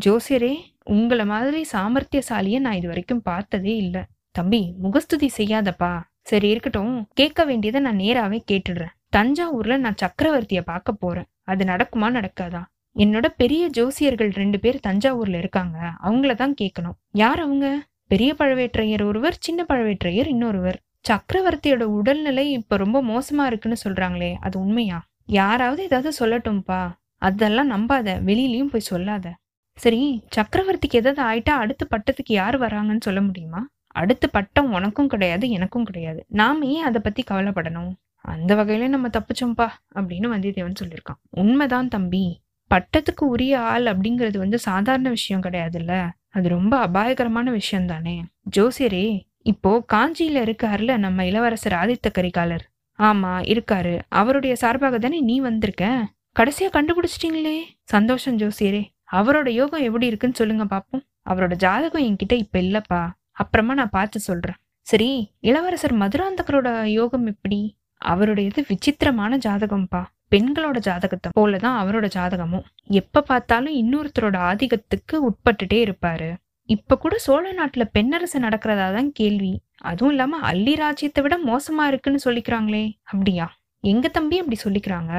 ஜோசியரே 0.00 0.54
உங்களை 0.84 1.24
மாதிரி 1.24 1.64
சாமர்த்தியசாலியை 1.72 2.58
நான் 2.58 2.74
இது 2.74 2.86
வரைக்கும் 2.86 3.22
பார்த்ததே 3.22 3.76
இல்லை. 3.76 4.02
தம்பி 4.30 4.74
முகஸ்துதி 4.78 5.30
செய்யாதப்பா. 5.36 6.00
சரி 6.20 6.48
இருக்கட்டும். 6.48 7.06
கேட்க 7.14 7.44
வேண்டியதை 7.44 7.80
நான் 7.80 7.98
நேராவே 7.98 8.40
கேட்டுடுறேன். 8.52 8.94
தஞ்சாவூர்ல 9.16 9.76
நான் 9.76 10.00
சக்கரவர்த்திய 10.02 10.60
பார்க்க 10.60 10.92
போறேன். 10.92 11.24
அது 11.42 11.64
நடக்குமா 11.64 12.10
நடக்காதா? 12.18 12.62
என்னோட 12.96 13.26
பெரிய 13.36 13.70
ஜோசியர்கள் 13.76 14.32
ரெண்டு 14.34 14.60
பேர் 14.60 14.80
தஞ்சாவூர்ல 14.86 15.38
இருக்காங்க. 15.38 15.78
அவங்கள 16.02 16.34
தான் 16.34 16.54
கேட்கணும் 16.60 16.96
யார் 17.12 17.40
அவங்க? 17.40 17.82
பெரிய 18.06 18.34
பழவேற்றையர் 18.38 19.06
ஒருவர் 19.06 19.36
சின்ன 19.40 19.64
பழவேற்றையர் 19.68 20.26
இன்னொருவர். 20.26 20.78
சக்கரவர்த்தியோட 21.08 21.82
உடல்நிலை 21.82 22.50
இப்ப 22.50 22.76
ரொம்ப 22.76 23.02
மோசமா 23.02 23.46
இருக்குன்னு 23.46 23.76
சொல்றாங்களே 23.84 24.34
அது 24.40 24.60
உண்மையா? 24.60 25.06
யாராவது 25.26 25.82
ஏதாவது 25.82 26.12
சொல்லட்டும்ப்பா 26.20 26.90
அதெல்லாம் 27.18 27.70
நம்பாத. 27.70 28.08
வெளியிலயும் 28.26 28.72
போய் 28.72 28.88
சொல்லாத. 28.90 29.34
சரி 29.74 30.24
சக்கரவர்த்திக்கு 30.36 30.92
ஏதாவது 30.92 31.22
ஆயிட்டா 31.22 31.56
அடுத்த 31.56 31.86
பட்டத்துக்கு 31.90 32.32
யார் 32.32 32.60
வராங்கன்னு 32.60 33.00
சொல்ல 33.00 33.20
முடியுமா? 33.20 33.68
அடுத்த 33.86 34.26
பட்டம் 34.26 34.72
உனக்கும் 34.72 35.08
கிடையாது 35.08 35.50
எனக்கும் 35.50 35.84
கிடையாது. 35.84 36.24
நாம 36.28 36.64
ஏன் 36.64 36.84
அதை 36.84 37.00
பத்தி 37.00 37.24
கவலைப்படணும்? 37.30 37.92
அந்த 38.14 38.54
வகையில 38.54 38.88
நம்ம 38.88 39.08
தப்பிச்சோம்பா 39.08 39.68
அப்படின்னு 39.94 40.28
வந்தியத்தேவன் 40.34 40.74
சொல்லியிருக்கான். 40.80 41.20
உண்மைதான் 41.30 41.88
தம்பி. 41.88 42.42
பட்டத்துக்கு 42.74 43.20
உரிய 43.20 43.60
ஆள் 43.60 43.84
அப்படிங்கிறது 43.84 44.38
வந்து 44.38 44.58
சாதாரண 44.58 45.08
விஷயம் 45.08 45.42
கிடையாதுல்ல. 45.42 46.10
அது 46.28 46.48
ரொம்ப 46.48 46.78
அபாயகரமான 46.78 47.50
விஷயம் 47.50 47.86
தானே. 47.86 48.24
ஜோசியரே 48.56 49.22
இப்போ 49.42 49.84
காஞ்சியில 49.92 50.38
இருக்காருல 50.40 50.96
நம்ம 50.96 51.26
இளவரசர் 51.26 51.72
ஆதித்த 51.72 52.10
கரிகாலர். 52.18 52.64
ஆமா 52.98 53.32
இருக்காரு. 53.44 54.00
அவருடைய 54.08 54.54
சார்பாக 54.56 54.98
தானே 54.98 55.20
நீ 55.20 55.40
வந்திருக்க? 55.40 56.08
கடைசியா 56.40 56.70
கண்டுபிடிச்சிட்டீங்களே. 56.72 57.56
சந்தோஷம் 57.84 58.38
ஜோசியரே. 58.38 58.92
அவரோட 59.18 59.48
யோகம் 59.48 59.82
எப்படி 59.82 60.06
இருக்குன்னு 60.06 60.36
சொல்லுங்க 60.36 60.64
பாப்போம். 60.64 61.04
அவரோட 61.30 61.54
ஜாதகம் 61.54 62.02
என்கிட்ட 62.02 62.32
இப்ப 62.32 62.58
இல்லப்பா. 62.60 63.02
அப்புறமா 63.32 63.74
நான் 63.74 63.90
பார்த்து 63.90 64.20
சொல்றேன். 64.20 64.58
சரி 64.86 65.10
இளவரசர் 65.40 65.94
மதுராந்தகரோட 65.94 66.82
யோகம் 66.82 67.26
எப்படி? 67.26 67.60
அவருடையது 68.00 68.64
விசித்திரமான 68.68 69.36
ஜாதகம்ப்பா 69.36 70.02
பெண்களோட 70.30 70.78
ஜாதகத்தை 70.78 71.30
போலதான் 71.38 71.76
அவரோட 71.82 72.06
ஜாதகமும். 72.14 72.64
எப்ப 72.82 73.22
பார்த்தாலும் 73.22 73.76
இன்னொருத்தரோட 73.82 74.36
ஆதிக்கத்துக்கு 74.50 75.16
உட்பட்டுட்டே 75.28 75.78
இருப்பாரு. 75.86 76.34
இப்ப 76.68 76.98
கூட 76.98 77.18
சோழ 77.18 77.52
நாட்டுல 77.52 77.84
பெண்ணரசு 77.98 78.38
நடக்கிறதா 78.38 78.86
தான் 78.94 79.12
கேள்வி. 79.12 79.52
அதுவும் 79.80 80.12
இல்லாம 80.12 80.38
அள்ளி 80.38 80.74
ராஜ்யத்தை 80.74 81.22
விட 81.22 81.36
மோசமா 81.46 81.84
இருக்குன்னு 81.86 82.20
சொல்லிக்கிறாங்களே. 82.24 82.84
அப்படியா? 83.02 83.46
எங்க 83.84 84.08
தம்பி 84.08 84.36
அப்படி 84.38 84.58
சொல்லிக்கிறாங்க? 84.64 85.12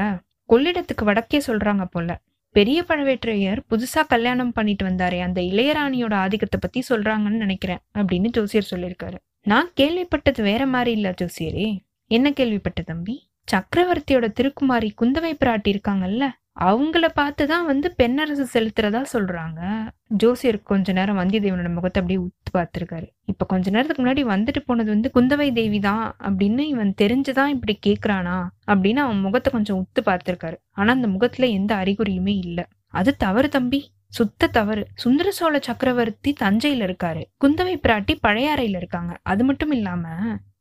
கொள்ளிடத்துக்கு 0.49 1.03
வடக்கே 1.03 1.41
சொல்றாங்க 1.47 1.85
போல. 1.91 2.17
பெரிய 2.55 2.79
பழவேற்றையர் 2.88 3.59
புதுசா 3.69 4.01
கல்யாணம் 4.07 4.51
பண்ணிட்டு 4.51 4.83
வந்தாரே 4.85 5.19
அந்த 5.19 5.39
இளையராணியோட 5.41 6.13
ஆதிக்கத்தை 6.13 6.59
பத்தி 6.59 6.81
சொல்றாங்கன்னு 6.89 7.41
நினைக்கிறேன் 7.43 7.81
அப்படின்னு 7.97 8.29
ஜோசியர் 8.38 8.69
சொல்லியிருக்காரு. 8.71 9.17
நான் 9.41 9.69
கேள்விப்பட்டது 9.79 10.41
வேற 10.41 10.62
மாதிரி 10.65 10.91
இல்ல 10.91 11.13
ஜோசியரே. 11.21 11.67
என்ன 12.12 12.31
கேள்விப்பட்ட 12.31 12.81
தம்பி? 12.81 13.15
சக்கரவர்த்தியோட 13.51 14.27
திருக்குமாரி 14.39 14.89
குந்தவை 15.01 15.31
பிராட்டி 15.39 15.71
இருக்காங்கல்ல 15.74 16.24
அவங்கள 16.59 17.07
பார்த்து 17.13 17.47
தான் 17.47 17.65
வந்து 17.65 17.93
பெண்ணரசு 17.97 18.45
செலுத்துறதா 18.53 19.05
சொல்றாங்க. 19.13 19.89
ஜோசியர் 20.07 20.62
கொஞ்ச 20.62 20.91
நேரம் 20.91 21.17
வந்தியத்தேவனோட 21.17 21.74
முகத்தை 21.74 22.03
அப்படியே 22.03 22.19
உத்து 22.19 22.51
பார்த்திருக்காரு. 22.53 23.09
இப்ப 23.25 23.45
கொஞ்ச 23.45 23.69
நேரத்துக்கு 23.69 24.05
முன்னாடி 24.05 24.38
வந்துட்டு 24.38 24.59
போனது 24.65 24.89
வந்து 24.91 25.12
குந்தவை 25.13 25.53
தேவி 25.53 25.79
தான் 25.79 26.15
அப்படின்னு 26.21 26.59
இவன் 26.59 26.93
தெரிஞ்சுதான் 27.01 27.47
இப்படி 27.47 27.79
கேக்குறானா 27.85 28.47
அப்படின்னு 28.67 28.95
அவன் 28.95 29.19
முகத்தை 29.19 29.53
கொஞ்சம் 29.53 29.88
உத்து 29.88 30.01
பார்த்திருக்காரு. 30.05 30.55
ஆனா 30.71 30.91
அந்த 30.91 31.07
முகத்துல 31.07 31.47
எந்த 31.47 31.75
அறிகுறியுமே 31.75 32.38
இல்ல. 32.38 32.67
அது 32.88 33.17
தவறு 33.17 33.50
தம்பி. 33.50 33.93
சுத்த 34.07 34.47
தவறு. 34.47 34.88
சுந்தர 34.95 35.31
சோழ 35.31 35.59
சக்கரவர்த்தி 35.62 36.35
தஞ்சையில 36.39 36.83
இருக்காரு. 36.83 37.24
குந்தவை 37.45 37.79
பிராட்டி 37.88 38.15
பழையாறையில 38.27 38.75
இருக்காங்க. 38.75 39.19
அது 39.21 39.43
மட்டும் 39.43 39.71
இல்லாம 39.71 40.07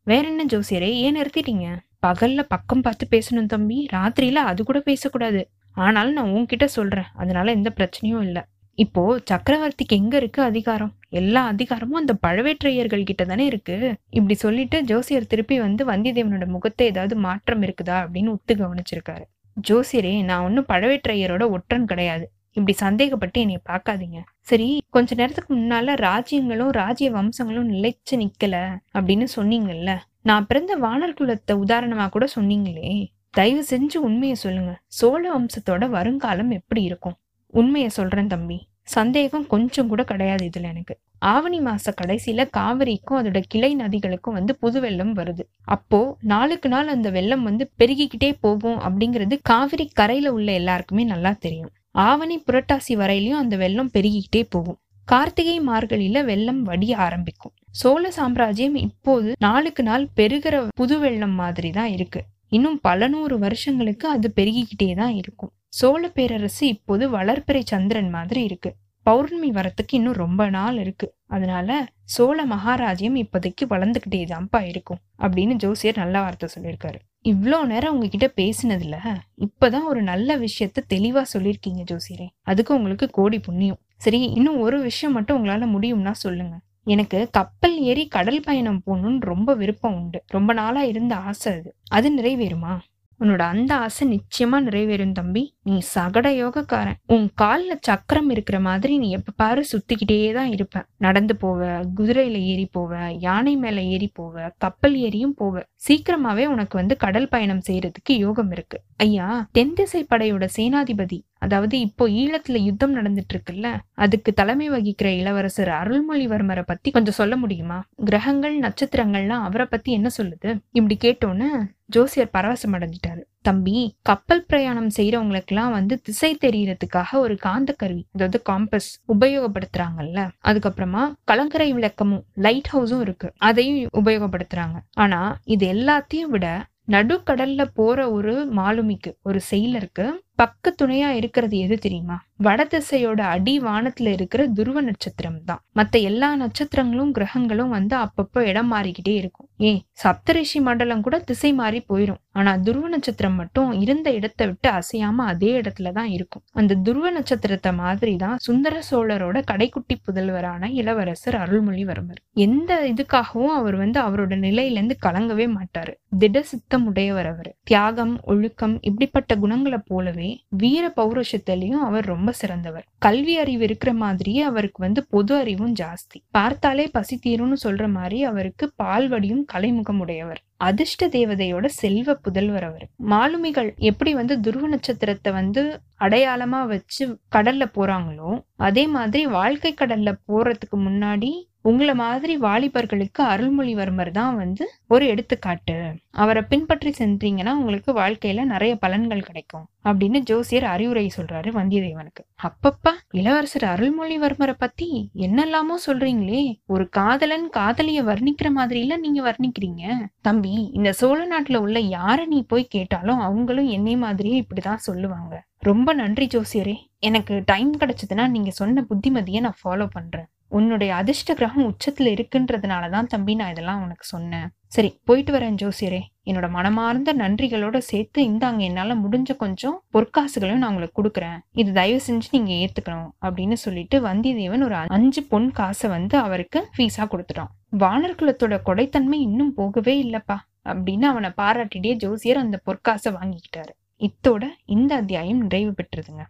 வேற 0.05 0.29
என்ன 0.29 0.45
ஜோசியரே? 0.45 0.93
ஏன் 0.93 1.17
நிறுத்திட்டீங்க? 1.17 1.79
பகல்ல 2.07 2.43
பக்கம் 2.49 2.81
பார்த்து 2.81 3.07
பேசணும் 3.11 3.47
தம்பி. 3.47 3.89
ராத்திரியில 3.93 4.33
அது 4.33 4.65
கூட 4.65 4.81
பேசக்கூடாது. 4.81 5.51
ஆனாலும் 5.75 6.13
நான் 6.13 6.33
உன்கிட்ட 6.33 6.65
சொல்கிறேன் 6.65 7.05
அதனால 7.15 7.51
எந்த 7.51 7.73
பிரச்சனையும் 7.77 8.21
இல்லை. 8.21 8.43
இப்போ 8.75 9.19
சக்கரவர்த்திக்கு 9.31 9.95
எங்க 9.97 10.17
இருக்கு 10.17 10.43
அதிகாரம்? 10.43 10.93
எல்லா 11.09 11.47
அதிகாரமும் 11.47 12.01
அந்த 12.01 12.15
பழவேற்றையர்கள் 12.27 13.03
கிட்ட 13.03 13.25
தானே 13.25 13.45
இருக்கு. 13.47 13.95
இப்படி 14.11 14.35
சொல்லிட்டு 14.35 14.83
ஜோசியர் 14.85 15.27
திருப்பி 15.27 15.59
வந்து 15.61 15.85
வந்தியத்தேவனோட 15.85 16.47
முகத்தை 16.47 16.87
ஏதாவது 16.87 17.17
மாற்றம் 17.17 17.63
இருக்குதா 17.63 17.99
அப்படின்னு 18.05 18.35
உத்து 18.37 18.55
கவனிச்சிருக்காரு. 18.55 19.25
ஜோசியரே 19.69 20.25
நான் 20.25 20.45
ஒன்றும் 20.45 20.67
பழவேற்றையரோட 20.69 21.51
ஒற்றன் 21.51 21.85
கிடையாது. 21.85 22.31
இப்படி 22.51 22.73
சந்தேகப்பட்டு 22.79 23.41
என்னைய 23.41 23.61
பார்க்காதீங்க. 23.69 24.19
சரி 24.41 24.83
கொஞ்ச 24.91 25.15
நேரத்துக்கு 25.15 25.55
முன்னால 25.55 25.95
ராஜ்யங்களும் 25.97 26.71
ராஜ்ய 26.71 27.11
வம்சங்களும் 27.11 27.71
நிலைச்சு 27.71 28.15
நிக்கல 28.15 28.57
அப்படின்னு 28.95 29.27
சொன்னீங்கல்ல? 29.37 29.97
நான் 30.21 30.47
பிறந்த 30.47 30.77
வானர் 30.77 31.19
குலத்தை 31.21 31.55
உதாரணமா 31.65 32.09
கூட 32.09 32.27
சொன்னீங்களே. 32.37 33.14
தயவு 33.35 33.65
செஞ்சு 33.71 33.97
உண்மையை 33.97 34.37
சொல்லுங்க. 34.37 34.79
சோழ 34.87 35.23
வம்சத்தோட 35.35 35.89
வருங்காலம் 35.89 36.51
எப்படி 36.51 36.83
இருக்கும்? 36.83 37.15
உண்மையை 37.47 37.89
சொல்றேன் 37.89 38.27
தம்பி. 38.27 38.69
சந்தேகம் 38.83 39.47
கொஞ்சம் 39.47 39.89
கூட 39.89 40.05
கிடையாது 40.05 40.45
இதுல 40.47 40.63
எனக்கு. 40.63 40.99
ஆவணி 41.19 41.61
மாச 41.61 41.87
கடைசியில 42.03 42.47
காவிரிக்கும் 42.57 43.19
அதோட 43.21 43.43
கிளை 43.49 43.77
நதிகளுக்கும் 43.77 44.33
வந்து 44.33 44.57
புது 44.57 44.81
வெள்ளம் 44.81 45.17
வருது. 45.17 45.41
அப்போ 45.65 46.17
நாளுக்கு 46.21 46.69
நாள் 46.69 46.89
அந்த 46.89 47.11
வெள்ளம் 47.11 47.43
வந்து 47.43 47.71
பெருகிக்கிட்டே 47.79 48.37
போகும் 48.41 48.79
அப்படிங்கிறது 48.81 49.39
காவிரி 49.43 49.91
கரையில 49.95 50.33
உள்ள 50.33 50.53
எல்லாருக்குமே 50.53 51.05
நல்லா 51.05 51.37
தெரியும். 51.41 51.71
ஆவணி 51.91 52.43
புரட்டாசி 52.47 52.95
வரையிலயும் 52.95 53.43
அந்த 53.45 53.57
வெள்ளம் 53.57 53.91
பெருகிக்கிட்டே 53.95 54.43
போகும். 54.49 54.79
கார்த்திகை 55.05 55.61
மார்கழியில 55.61 56.25
வெள்ளம் 56.25 56.63
வடிய 56.63 56.97
ஆரம்பிக்கும். 56.97 57.53
சோழ 57.71 58.11
சாம்ராஜ்யம் 58.11 58.75
இப்போது 58.75 59.33
நாளுக்கு 59.39 59.83
நாள் 59.83 60.09
பெருகிற 60.17 60.67
புது 60.75 60.99
வெள்ளம் 60.99 61.35
மாதிரி 61.35 61.71
தான் 61.71 61.89
இருக்கு. 61.89 62.23
இன்னும் 62.49 62.81
பல 62.81 63.09
நூறு 63.09 63.39
வருஷங்களுக்கு 63.39 64.09
அது 64.09 64.33
பெருகிக்கிட்டே 64.37 64.95
தான் 64.95 65.15
இருக்கும். 65.15 65.53
சோழ 65.69 66.09
பேரரசு 66.09 66.67
இப்போது 66.67 67.11
வளர்பிறை 67.11 67.63
சந்திரன் 67.65 68.11
மாதிரி 68.11 68.43
இருக்கு. 68.43 68.75
பௌர்ணமி 69.03 69.51
வரத்துக்கு 69.51 69.93
இன்னும் 69.93 70.13
ரொம்ப 70.13 70.51
நாள் 70.51 70.79
இருக்கு. 70.79 71.15
அதனால 71.27 71.87
சோழ 72.05 72.47
மகாராஜ்யம் 72.47 73.17
இப்போதைக்கு 73.23 73.65
வளர்ந்துகிட்டே 73.69 74.21
தான்ப்பா 74.33 74.61
இருக்கும் 74.67 75.01
அப்படின்னு 75.19 75.55
ஜோசியர் 75.55 75.97
நல்ல 75.97 76.21
வார்த்தை 76.21 76.49
சொல்லியிருக்காரு. 76.55 76.99
இவ்வளோ 77.23 77.65
நேரம் 77.65 77.93
உங்ககிட்ட 77.93 78.33
பேசினதுல 78.37 78.97
இப்பதான் 79.37 79.85
ஒரு 79.85 80.03
நல்ல 80.03 80.39
விஷயத்த 80.39 80.85
தெளிவா 80.89 81.23
சொல்லியிருக்கீங்க 81.35 81.83
ஜோசியரே. 81.91 82.27
அதுக்கு 82.43 82.75
உங்களுக்கு 82.75 83.11
கோடி 83.11 83.39
புண்ணியம். 83.39 83.81
சரி 83.97 84.21
இன்னும் 84.21 84.61
ஒரு 84.61 84.81
விஷயம் 84.81 85.15
மட்டும் 85.15 85.39
உங்களால 85.39 85.67
முடியும்னா 85.77 86.11
சொல்லுங்க. 86.11 86.55
எனக்கு 86.85 87.29
கப்பல் 87.33 87.79
ஏறி 87.81 88.07
கடல் 88.07 88.41
பயணம் 88.41 88.83
போகணும்னு 88.87 89.21
ரொம்ப 89.21 89.55
விருப்பம் 89.55 89.95
உண்டு. 89.95 90.23
ரொம்ப 90.27 90.53
நாளா 90.53 90.83
இருந்த 90.83 91.15
ஆசை 91.15 91.53
அது. 91.53 91.75
அது 91.89 92.17
நிறைவேறுமா? 92.17 92.79
உன்னோட 93.21 93.39
அந்த 93.39 93.77
ஆசை 93.77 94.09
நிச்சயமா 94.09 94.59
நிறைவேறும் 94.61 95.13
தம்பி. 95.13 95.57
நீ 95.63 95.81
சகட 95.95 96.29
யோகக்காரன். 96.31 96.95
உன் 97.07 97.31
கால்ல 97.43 97.73
சக்கரம் 97.81 98.31
இருக்கிற 98.31 98.61
மாதிரி 98.61 98.99
நீ 98.99 99.11
எப்ப 99.11 99.33
பாரு 99.37 99.65
சுத்திக்கிட்டே 99.73 100.33
தான் 100.33 100.51
இருப்ப. 100.51 100.85
நடந்து 100.97 101.37
போவ 101.41 101.85
குதிரையில 101.97 102.41
ஏறி 102.43 102.69
போவ 102.79 103.17
யானை 103.19 103.57
மேல 103.57 103.83
ஏறி 103.83 104.13
போவ 104.19 104.51
கப்பல் 104.59 104.97
ஏறியும் 104.97 105.37
போவ. 105.41 105.63
சீக்கிரமாவே 105.89 106.45
உனக்கு 106.47 106.77
வந்து 106.79 106.97
கடல் 106.97 107.29
பயணம் 107.29 107.63
செய்யறதுக்கு 107.71 108.13
யோகம் 108.13 108.51
இருக்கு. 108.51 108.81
ஐயா 108.97 109.49
தென் 109.53 109.73
திசை 109.73 110.07
படையோட 110.11 110.49
சேனாதிபதி 110.57 111.21
அதாவது 111.39 111.79
இப்போ 111.79 112.09
ஈழத்துல 112.09 112.59
யுத்தம் 112.59 112.95
நடந்துட்டு 112.97 113.35
இருக்குல்ல 113.35 113.69
அதுக்கு 113.95 114.33
தலைமை 114.33 114.69
வகிக்கிற 114.69 115.11
இளவரசர் 115.13 115.69
அருள்மொழிவர்மரை 115.69 116.63
பத்தி 116.67 116.91
கொஞ்சம் 116.91 117.15
சொல்ல 117.15 117.37
முடியுமா? 117.37 117.79
கிரகங்கள் 118.05 118.59
நட்சத்திரங்கள்லாம் 118.61 119.47
அவரை 119.49 119.67
பத்தி 119.67 119.93
என்ன 119.93 120.11
சொல்லுது? 120.19 120.59
இப்படி 120.73 120.97
கேட்டோன்னு 121.01 121.49
ஜோசியர் 121.87 122.31
பரவசம் 122.33 122.73
அடைஞ்சிட்டாரு. 122.73 123.23
தம்பி 123.43 123.97
கப்பல் 124.03 124.45
பிரயாணம் 124.45 124.91
செய்யறவங்களுக்கெல்லாம் 124.97 125.71
வந்து 125.71 126.01
திசை 126.01 126.39
தெரியறதுக்காக 126.41 127.11
ஒரு 127.15 127.37
காந்த 127.37 127.73
கருவி 127.73 128.07
அதாவது 128.13 128.43
காம்பஸ் 128.51 128.89
உபயோகப்படுத்துறாங்கல்ல. 129.09 130.29
அதுக்கப்புறமா 130.45 131.13
கலங்கரை 131.25 131.73
விளக்கமும் 131.73 132.25
லைட் 132.35 132.71
ஹவுஸும் 132.73 133.01
இருக்கு. 133.01 133.33
அதையும் 133.39 133.91
உபயோகப்படுத்துறாங்க. 133.93 134.77
ஆனா 134.95 135.21
இது 135.45 135.73
எல்லாத்தையும் 135.73 136.31
விட 136.31 136.47
நடுக்கடல்ல 136.91 137.63
போற 137.75 137.99
ஒரு 138.11 138.33
மாலுமிக்கு 138.57 139.11
ஒரு 139.23 139.41
செயலருக்கு 139.51 140.07
பக்க 140.39 140.71
துணையா 140.81 141.09
இருக்கிறது 141.19 141.57
எது 141.59 141.77
தெரியுமா? 141.79 142.17
வடதிசையோட 142.45 143.21
அடி 143.35 143.53
வானத்துல 143.61 144.13
இருக்கிற 144.17 144.43
துருவ 144.49 144.79
நட்சத்திரம் 144.81 145.37
தான். 145.45 145.61
மத்த 145.79 146.01
எல்லா 146.03 146.29
நட்சத்திரங்களும் 146.37 147.13
கிரகங்களும் 147.17 147.75
வந்து 147.77 147.95
அப்பப்போ 147.97 148.41
இடம் 148.51 148.71
மாறிக்கிட்டே 148.73 149.15
இருக்கும். 149.15 149.49
ஏன்? 149.69 149.79
சப்தரிஷி 150.03 150.61
மண்டலம் 150.61 151.01
கூட 151.01 151.19
திசை 151.19 151.51
மாறி 151.53 151.81
போயிடும் 151.91 152.21
ஆனா 152.33 152.53
துருவ 152.57 152.89
நட்சத்திரம் 152.89 153.37
மட்டும் 153.41 153.71
இருந்த 153.83 154.09
இடத்தை 154.11 154.45
விட்டு 154.47 154.69
அசையாம 154.71 155.27
அதே 155.33 155.51
இடத்துல 155.61 155.93
தான் 155.93 156.11
இருக்கும். 156.17 156.45
அந்த 156.53 156.79
துருவ 156.87 157.11
நட்சத்திரத்தை 157.11 157.73
மாதிரி 157.83 158.15
தான் 158.17 158.37
சுந்தர 158.39 158.83
சோழரோட 158.91 159.41
கடைக்குட்டி 159.51 159.97
புதல்வரான 160.07 160.71
இளவரசர் 160.81 161.39
அருள்மொழிவர்மர். 161.45 162.21
எந்த 162.47 162.73
இதுக்காகவும் 162.93 163.55
அவர் 163.61 163.77
வந்து 163.77 164.01
அவரோட 164.01 164.35
நிலையில 164.47 164.79
இருந்து 164.79 164.99
கலங்கவே 165.07 165.49
மாட்டாரு. 165.57 165.95
திட 166.19 166.43
சித்தம் 166.43 166.87
உடையவர் 166.87 167.31
அவர். 167.35 167.53
தியாகம் 167.65 168.17
ஒழுக்கம் 168.25 168.77
இப்படிப்பட்ட 168.81 169.33
குணங்களை 169.37 169.81
போலவே 169.87 170.24
வீர 170.49 170.85
பௌருஷத்திலையும் 170.97 171.83
அவர் 171.89 172.05
ரொம்ப 172.05 172.33
சிறந்தவர். 172.33 172.87
கல்வி 172.99 173.35
அறிவு 173.39 173.63
இருக்கிற 173.63 173.93
மாதிரியே 173.95 174.43
அவருக்கு 174.43 174.83
வந்து 174.83 175.07
பொது 175.09 175.35
அறிவும் 175.37 175.75
ஜாஸ்தி. 175.75 176.19
பார்த்தாலே 176.31 176.87
பசி 176.89 177.17
தீரும்னு 177.17 177.57
சொல்ற 177.65 177.89
மாதிரி 177.89 178.25
அவருக்கு 178.25 178.73
பால்வடியும் 178.83 179.45
கலைமுகம் 179.53 179.99
உடையவர் 179.99 180.43
அதிர்ஷ்ட 180.69 181.09
தேவதையோட 181.17 181.67
செல்வ 181.81 182.19
புதல்வர் 182.25 182.67
அவர். 182.69 182.87
மாலுமிகள் 183.13 183.71
எப்படி 183.91 184.13
வந்து 184.21 184.37
துருவ 184.41 184.69
நட்சத்திரத்தை 184.69 185.33
வந்து 185.41 185.65
அடையாளமா 186.01 186.61
வச்சு 186.75 187.05
கடல்ல 187.37 187.65
போறாங்களோ 187.79 188.31
அதே 188.69 188.87
மாதிரி 188.97 189.25
வாழ்க்கை 189.39 189.73
கடல்ல 189.83 190.13
போறதுக்கு 190.29 190.79
முன்னாடி 190.87 191.33
உங்களை 191.69 191.93
மாதிரி 192.01 192.35
வாலிபர்களுக்கு 192.39 193.21
அருள்மொழிவர்மர் 193.33 194.11
தான் 194.17 194.35
வந்து 194.41 194.65
ஒரு 194.95 195.05
எடுத்துக்காட்டு. 195.13 195.77
அவரை 196.23 196.43
பின்பற்றி 196.51 196.91
சென்றீங்கன்னா 196.99 197.53
உங்களுக்கு 197.61 197.93
வாழ்க்கையில 198.01 198.45
நிறைய 198.51 198.73
பலன்கள் 198.83 199.25
கிடைக்கும் 199.29 199.65
அப்படின்னு 199.85 200.19
ஜோசியர் 200.31 200.67
அறிவுரை 200.73 201.05
சொல்றாரு 201.17 201.49
வந்தியத்தேவனுக்கு. 201.59 202.23
அப்பப்பா 202.43 202.93
இளவரசர் 203.21 203.67
அருள்மொழிவர்மரை 203.73 204.55
பத்தி 204.59 204.89
என்னெல்லாமோ 205.27 205.77
சொல்றீங்களே 205.87 206.43
ஒரு 206.75 206.87
காதலன் 206.99 207.47
காதலிய 207.59 208.03
வர்ணிக்கிற 208.11 208.51
மாதிரி 208.59 208.81
எல்லாம் 208.85 209.05
நீங்க 209.07 209.23
வர்ணிக்கிறீங்க. 209.31 209.85
தம்பி 210.29 210.54
இந்த 210.55 210.93
சோழ 210.93 211.29
நாட்டுல 211.29 211.57
உள்ள 211.57 211.79
யாரை 211.79 212.27
நீ 212.27 212.45
போய் 212.49 212.65
கேட்டாலும் 212.65 213.19
அவங்களும் 213.19 213.67
என்னை 213.67 213.97
மாதிரியே 213.97 214.47
இப்படிதான் 214.47 214.75
சொல்லுவாங்க. 214.75 215.45
ரொம்ப 215.59 215.93
நன்றி 215.93 216.27
ஜோசியரே. 216.27 216.77
எனக்கு 216.99 217.43
டைம் 217.45 217.77
கிடைச்சதுன்னா 217.79 218.29
நீங்க 218.29 218.51
சொன்ன 218.51 218.85
புத்திமதியை 218.91 219.41
நான் 219.41 219.57
ஃபாலோ 219.65 219.87
பண்றேன். 219.91 220.27
உன்னுடைய 220.59 220.91
அதிர்ஷ்ட 221.01 221.35
கிரகம் 221.39 221.69
உச்சத்துல 221.71 222.11
இருக்குன்றதுனால 222.15 222.91
தான் 222.95 223.09
தம்பி 223.13 223.35
நான் 223.39 223.53
இதெல்லாம் 223.55 223.83
உனக்கு 223.85 224.07
சொன்னேன். 224.15 224.49
சரி 224.75 224.91
போயிட்டு 225.09 225.33
வரேன் 225.35 225.57
ஜோசியரே. 225.63 226.01
என்னோட 226.29 226.47
மனமார்ந்த 226.57 227.11
நன்றிகளோட 227.21 227.77
சேர்த்து 227.89 228.21
இந்தாங்க 228.31 228.61
என்னால 228.69 228.95
முடிஞ்ச 229.03 229.37
கொஞ்சம் 229.43 229.77
பொற்காசுகளையும் 229.95 230.63
நான் 230.63 230.73
உங்களுக்கு 230.73 230.99
கொடுக்குறேன். 231.01 231.39
இது 231.63 231.71
தயவு 231.79 232.01
செஞ்சு 232.07 232.29
நீங்க 232.37 232.53
ஏத்துக்கணும் 232.63 233.11
அப்படின்னு 233.27 233.57
சொல்லிட்டு 233.65 233.99
வந்தியத்தேவன் 234.09 234.67
ஒரு 234.69 234.77
அஞ்சு 234.99 235.23
பொன் 235.33 235.49
காசை 235.59 235.91
வந்து 235.97 236.19
அவருக்கு 236.27 236.61
ஃபீஸா 236.77 237.07
கொடுத்துட்டான். 237.13 237.53
வானர்குலத்தோட 237.85 238.59
கொடைத்தன்மை 238.69 239.19
இன்னும் 239.29 239.55
போகவே 239.61 239.97
இல்லப்பா 240.05 240.39
அப்படின்னு 240.73 241.09
அவனை 241.13 241.31
பாராட்டிட்டே 241.41 241.95
ஜோசியர் 242.05 242.43
அந்த 242.45 242.59
பொற்காசை 242.69 243.13
வாங்கிக்கிட்டாரு. 243.19 243.75
இத்தோட 244.07 244.45
இந்த 244.77 244.93
அத்தியாயம் 245.01 245.43
நிறைவு 245.45 245.75
பெற்றதுங்க. 245.81 246.25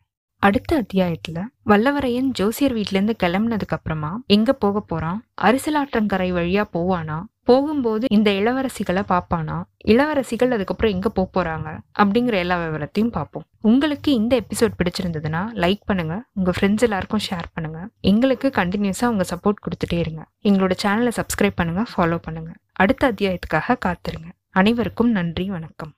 அடுத்த 0.47 0.85
அத்தியாயத்துல 0.85 1.39
வல்லவரையன் 1.67 2.29
ஜோசியர் 2.33 2.73
வீட்ல 2.73 2.99
இருந்து 2.99 3.15
கிளம்புனதுக்கு 3.23 3.77
அப்புறமா 3.77 4.23
எங்க 4.27 4.53
போக 4.53 4.81
போறான்? 4.81 5.25
அரிசலாற்றங்கரை 5.43 6.29
வழியா 6.39 6.65
போவானா? 6.73 7.23
போகும்போது 7.43 8.07
இந்த 8.11 8.31
இளவரசிகளை 8.31 9.03
பார்ப்பானா? 9.09 9.63
இளவரசிகள் 9.85 10.51
அதுக்கப்புறம் 10.51 10.93
எங்க 10.93 11.09
போக 11.09 11.29
போறாங்க? 11.37 11.79
அப்படிங்கிற 11.99 12.33
எல்லா 12.33 12.67
விவரத்தையும் 12.67 13.11
பார்ப்போம். 13.11 13.45
உங்களுக்கு 13.61 14.13
இந்த 14.13 14.41
எபிசோட் 14.41 14.77
பிடிச்சிருந்ததுன்னா 14.79 15.43
லைக் 15.65 15.81
பண்ணுங்க. 15.85 16.25
உங்க 16.33 16.53
ஃப்ரெண்ட்ஸ் 16.61 16.81
எல்லாருக்கும் 16.81 17.25
ஷேர் 17.31 17.51
பண்ணுங்க. 17.53 17.89
எங்களுக்கு 18.01 18.49
கண்டினியூஸா 18.55 19.05
உங்க 19.05 19.25
சப்போர்ட் 19.35 19.63
கொடுத்துட்டே 19.67 19.99
இருங்க. 19.99 20.25
எங்களோட 20.43 20.73
சேனலை 20.83 21.13
சப்ஸ்கிரைப் 21.17 21.59
பண்ணுங்க 21.63 21.85
ஃபாலோ 21.97 22.17
பண்ணுங்க. 22.17 22.53
அடுத்த 22.73 23.13
அத்தியாயத்துக்காக 23.13 23.77
காத்திருங்க. 23.87 24.31
அனைவருக்கும் 24.51 25.11
நன்றி 25.11 25.49
வணக்கம். 25.49 25.95